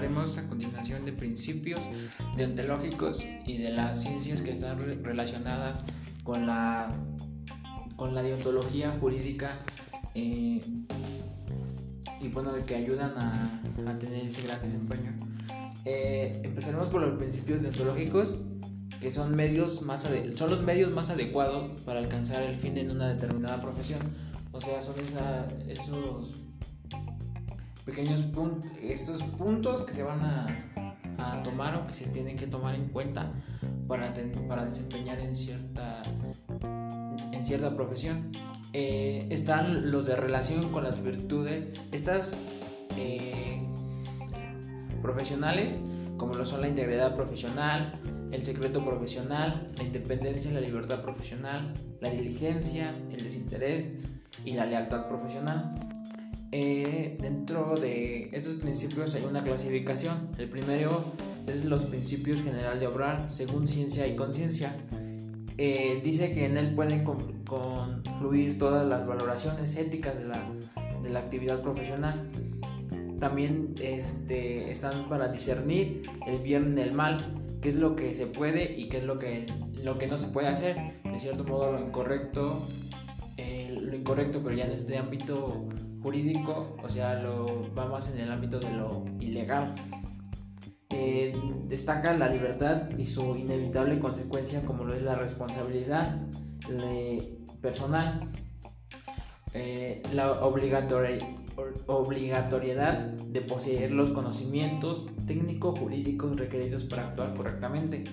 hablaremos 0.00 0.38
a 0.38 0.48
continuación 0.48 1.04
de 1.04 1.12
principios 1.12 1.86
deontológicos 2.34 3.22
y 3.44 3.58
de 3.58 3.70
las 3.70 4.02
ciencias 4.02 4.40
que 4.40 4.52
están 4.52 4.78
relacionadas 5.04 5.84
con 6.24 6.46
la, 6.46 6.90
con 7.96 8.14
la 8.14 8.22
deontología 8.22 8.92
jurídica 8.98 9.58
eh, 10.14 10.62
y 12.18 12.28
bueno, 12.28 12.50
de 12.52 12.64
que 12.64 12.76
ayudan 12.76 13.12
a, 13.18 13.62
tener 13.98 14.24
ese 14.24 14.46
gran 14.46 14.62
desempeño. 14.62 15.12
Eh, 15.84 16.40
empezaremos 16.44 16.88
por 16.88 17.02
los 17.02 17.18
principios 17.18 17.60
deontológicos 17.60 18.38
que 19.02 19.10
son, 19.10 19.36
medios 19.36 19.82
más 19.82 20.08
son 20.34 20.48
los 20.48 20.62
medios 20.62 20.92
más 20.92 21.10
adecuados 21.10 21.78
para 21.82 21.98
alcanzar 21.98 22.42
el 22.42 22.56
fin 22.56 22.78
en 22.78 22.90
una 22.90 23.06
determinada 23.06 23.60
profesión. 23.60 24.00
O 24.52 24.62
sea, 24.62 24.80
son 24.80 24.94
esos 25.68 26.49
pequeños 27.90 28.22
puntos, 28.22 28.70
estos 28.80 29.22
puntos 29.22 29.82
que 29.82 29.92
se 29.92 30.04
van 30.04 30.20
a, 30.22 31.42
tomar 31.44 31.74
o 31.74 31.86
que 31.86 31.92
se 31.92 32.06
tienen 32.08 32.36
que 32.36 32.46
tomar 32.46 32.74
en 32.74 32.88
cuenta 32.88 33.30
para, 33.86 34.14
para 34.48 34.64
desempeñar 34.64 35.20
en 35.20 35.34
cierta, 35.34 36.02
en 37.32 37.44
cierta 37.44 37.74
profesión. 37.74 38.30
Eh, 38.72 39.26
están 39.30 39.90
los 39.90 40.06
de 40.06 40.16
relación 40.16 40.70
con 40.70 40.84
las 40.84 41.02
virtudes, 41.02 41.66
estas 41.92 42.38
eh, 42.96 43.60
profesionales, 45.02 45.78
como 46.16 46.34
lo 46.34 46.46
son 46.46 46.62
la 46.62 46.68
integridad 46.68 47.16
profesional, 47.16 48.00
el 48.30 48.44
secreto 48.44 48.82
profesional, 48.84 49.68
la 49.76 49.82
independencia 49.82 50.50
y 50.50 50.54
la 50.54 50.60
libertad 50.60 51.02
profesional, 51.02 51.74
la 52.00 52.08
diligencia, 52.08 52.94
el 53.10 53.24
desinterés 53.24 53.90
y 54.44 54.52
la 54.52 54.64
lealtad 54.64 55.08
profesional. 55.08 55.99
Eh, 56.52 57.16
dentro 57.20 57.76
de 57.76 58.28
estos 58.32 58.54
principios 58.54 59.14
hay 59.14 59.24
una 59.24 59.44
clasificación. 59.44 60.30
El 60.38 60.48
primero 60.48 61.04
es 61.46 61.64
los 61.64 61.84
principios 61.84 62.42
general 62.42 62.80
de 62.80 62.86
obrar 62.86 63.26
según 63.30 63.68
ciencia 63.68 64.06
y 64.06 64.16
conciencia. 64.16 64.74
Eh, 65.58 66.00
dice 66.02 66.32
que 66.32 66.46
en 66.46 66.56
él 66.56 66.74
pueden 66.74 67.04
confluir 67.04 68.58
todas 68.58 68.88
las 68.88 69.06
valoraciones 69.06 69.76
éticas 69.76 70.18
de 70.18 70.26
la, 70.26 70.50
de 71.02 71.10
la 71.10 71.20
actividad 71.20 71.60
profesional. 71.60 72.30
También 73.20 73.74
este, 73.80 74.70
están 74.70 75.08
para 75.08 75.28
discernir 75.28 76.02
el 76.26 76.40
bien 76.40 76.74
del 76.74 76.92
mal, 76.92 77.42
qué 77.60 77.68
es 77.68 77.76
lo 77.76 77.94
que 77.94 78.14
se 78.14 78.26
puede 78.26 78.74
y 78.76 78.88
qué 78.88 78.98
es 78.98 79.04
lo 79.04 79.18
que, 79.18 79.46
lo 79.84 79.98
que 79.98 80.06
no 80.06 80.18
se 80.18 80.28
puede 80.28 80.48
hacer. 80.48 80.76
De 81.04 81.18
cierto 81.18 81.44
modo, 81.44 81.72
lo 81.72 81.80
incorrecto, 81.80 82.66
lo 83.36 83.96
incorrecto, 83.96 84.40
pero 84.42 84.54
ya 84.54 84.64
en 84.64 84.72
este 84.72 84.98
ámbito 84.98 85.68
jurídico, 86.02 86.76
o 86.82 86.88
sea, 86.88 87.14
lo 87.14 87.74
va 87.74 87.86
más 87.86 88.12
en 88.14 88.20
el 88.20 88.30
ámbito 88.30 88.60
de 88.60 88.70
lo 88.70 89.04
ilegal. 89.20 89.74
Eh, 90.90 91.34
destaca 91.66 92.14
la 92.14 92.28
libertad 92.28 92.90
y 92.98 93.06
su 93.06 93.36
inevitable 93.36 93.98
consecuencia 94.00 94.64
como 94.64 94.84
lo 94.84 94.94
es 94.94 95.02
la 95.02 95.14
responsabilidad 95.14 96.20
personal, 97.60 98.30
eh, 99.54 100.02
la 100.12 100.42
obligatoriedad 100.42 102.96
de 102.96 103.40
poseer 103.40 103.92
los 103.92 104.10
conocimientos 104.10 105.08
técnico-jurídicos 105.26 106.36
requeridos 106.36 106.84
para 106.84 107.08
actuar 107.08 107.34
correctamente. 107.34 108.04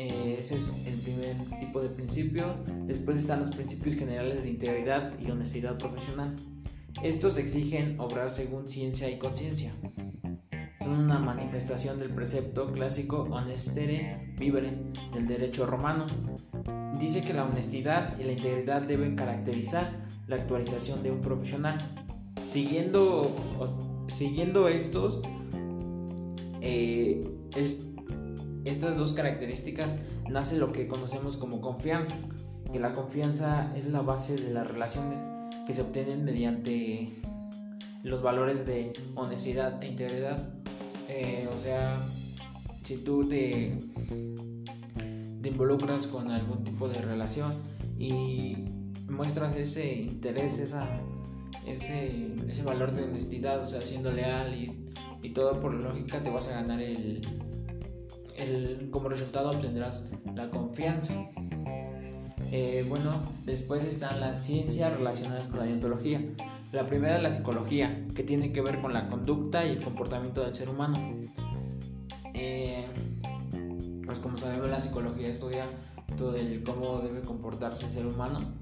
Eh, 0.00 0.38
ese 0.40 0.56
es 0.56 0.74
el 0.86 0.94
primer 0.94 1.36
tipo 1.60 1.82
de 1.82 1.90
principio. 1.90 2.56
Después 2.86 3.18
están 3.18 3.40
los 3.40 3.54
principios 3.54 3.96
generales 3.96 4.44
de 4.44 4.48
integridad 4.48 5.12
y 5.20 5.30
honestidad 5.30 5.76
profesional. 5.76 6.34
Estos 7.02 7.36
exigen 7.36 8.00
obrar 8.00 8.30
según 8.30 8.66
ciencia 8.66 9.10
y 9.10 9.18
conciencia. 9.18 9.74
Son 10.80 10.92
una 10.92 11.18
manifestación 11.18 11.98
del 11.98 12.08
precepto 12.08 12.72
clásico 12.72 13.28
honestere 13.30 14.32
vivere 14.38 14.72
del 15.12 15.28
derecho 15.28 15.66
romano. 15.66 16.06
Dice 16.98 17.22
que 17.22 17.34
la 17.34 17.44
honestidad 17.44 18.18
y 18.18 18.24
la 18.24 18.32
integridad 18.32 18.80
deben 18.80 19.16
caracterizar 19.16 20.06
la 20.28 20.36
actualización 20.36 21.02
de 21.02 21.10
un 21.10 21.20
profesional. 21.20 21.76
Siguiendo, 22.46 23.36
siguiendo 24.08 24.66
estos, 24.66 25.20
eh, 26.62 27.22
estas 28.64 28.96
dos 28.96 29.12
características 29.12 29.96
nace 30.28 30.58
lo 30.58 30.72
que 30.72 30.86
conocemos 30.86 31.36
como 31.36 31.60
confianza, 31.60 32.14
que 32.72 32.78
la 32.78 32.92
confianza 32.92 33.72
es 33.76 33.86
la 33.86 34.02
base 34.02 34.36
de 34.36 34.52
las 34.52 34.70
relaciones 34.70 35.22
que 35.66 35.72
se 35.72 35.82
obtienen 35.82 36.24
mediante 36.24 37.12
los 38.02 38.22
valores 38.22 38.66
de 38.66 38.92
honestidad 39.14 39.82
e 39.82 39.88
integridad. 39.88 40.38
Eh, 41.08 41.48
o 41.52 41.56
sea, 41.56 42.00
si 42.82 42.98
tú 42.98 43.28
te, 43.28 43.76
involucras 45.42 46.06
con 46.06 46.30
algún 46.30 46.62
tipo 46.64 46.88
de 46.88 47.00
relación 47.00 47.52
y 47.98 48.56
muestras 49.08 49.56
ese 49.56 49.94
interés, 49.94 50.58
ese, 51.66 52.34
ese 52.48 52.62
valor 52.62 52.92
de 52.92 53.04
honestidad, 53.04 53.60
o 53.60 53.66
sea, 53.66 53.82
siendo 53.82 54.12
leal 54.12 54.54
y, 54.54 54.86
y 55.22 55.30
todo 55.30 55.60
por 55.60 55.74
lógica 55.74 56.22
te 56.22 56.30
vas 56.30 56.48
a 56.48 56.52
ganar 56.52 56.80
el 56.80 57.20
como 59.00 59.08
resultado 59.08 59.48
obtendrás 59.48 60.10
la 60.34 60.50
confianza. 60.50 61.14
Eh, 62.52 62.84
bueno, 62.86 63.22
después 63.46 63.82
están 63.84 64.20
las 64.20 64.44
ciencias 64.44 64.92
relacionadas 64.92 65.46
con 65.46 65.60
la 65.60 65.64
deontología. 65.64 66.22
La 66.72 66.84
primera 66.84 67.16
es 67.16 67.22
la 67.22 67.32
psicología, 67.32 68.06
que 68.14 68.22
tiene 68.24 68.52
que 68.52 68.60
ver 68.60 68.82
con 68.82 68.92
la 68.92 69.08
conducta 69.08 69.64
y 69.64 69.70
el 69.70 69.82
comportamiento 69.82 70.44
del 70.44 70.54
ser 70.54 70.68
humano. 70.68 70.98
Eh, 72.34 72.84
pues 74.04 74.18
como 74.18 74.36
sabemos, 74.36 74.68
la 74.68 74.82
psicología 74.82 75.28
estudia 75.28 75.64
todo 76.18 76.36
el 76.36 76.62
cómo 76.62 77.00
debe 77.00 77.22
comportarse 77.22 77.86
el 77.86 77.92
ser 77.92 78.06
humano. 78.06 78.52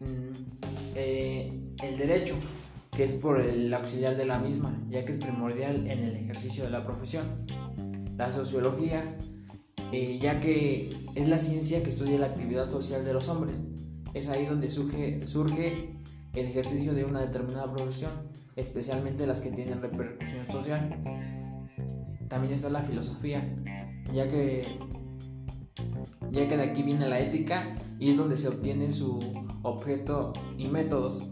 Mm, 0.00 0.66
eh, 0.96 1.74
el 1.80 1.96
derecho, 1.96 2.34
que 2.90 3.04
es 3.04 3.12
por 3.12 3.40
el 3.40 3.72
auxiliar 3.72 4.16
de 4.16 4.26
la 4.26 4.40
misma, 4.40 4.76
ya 4.88 5.04
que 5.04 5.12
es 5.12 5.18
primordial 5.18 5.88
en 5.88 6.02
el 6.02 6.16
ejercicio 6.16 6.64
de 6.64 6.70
la 6.70 6.84
profesión. 6.84 7.46
La 8.16 8.32
sociología, 8.32 9.16
eh, 9.92 10.18
ya 10.20 10.40
que 10.40 10.96
es 11.14 11.28
la 11.28 11.38
ciencia 11.38 11.82
que 11.82 11.90
estudia 11.90 12.18
la 12.18 12.26
actividad 12.26 12.68
social 12.68 13.04
de 13.04 13.12
los 13.12 13.28
hombres. 13.28 13.62
Es 14.14 14.28
ahí 14.28 14.46
donde 14.46 14.68
surge, 14.68 15.26
surge 15.26 15.92
el 16.34 16.46
ejercicio 16.46 16.94
de 16.94 17.04
una 17.04 17.20
determinada 17.20 17.72
profesión, 17.72 18.12
especialmente 18.56 19.26
las 19.26 19.40
que 19.40 19.50
tienen 19.50 19.82
repercusión 19.82 20.46
social. 20.46 21.02
También 22.28 22.54
está 22.54 22.68
la 22.68 22.82
filosofía, 22.82 23.56
ya 24.12 24.26
que, 24.26 24.78
ya 26.30 26.48
que 26.48 26.56
de 26.56 26.62
aquí 26.62 26.82
viene 26.82 27.08
la 27.08 27.20
ética 27.20 27.76
y 27.98 28.10
es 28.10 28.16
donde 28.16 28.36
se 28.36 28.48
obtiene 28.48 28.90
su 28.90 29.20
objeto 29.62 30.32
y 30.58 30.68
métodos. 30.68 31.22